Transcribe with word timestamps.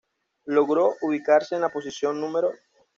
Logró 0.47 0.95
ubicarse 1.01 1.53
en 1.53 1.61
la 1.61 1.69
posición 1.69 2.19
No. 2.19 2.31